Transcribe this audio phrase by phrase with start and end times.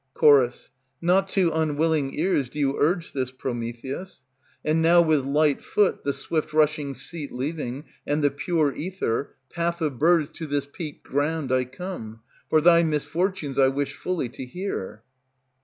[0.19, 0.23] Ch.
[0.99, 4.25] Not to unwilling ears do you urge This, Prometheus.
[4.65, 9.79] And now with light foot the swift rushing Seat leaving, and the pure ether, Path
[9.79, 14.43] of birds, to this peaked Ground I come; for thy misfortunes I wish fully to
[14.43, 15.03] hear.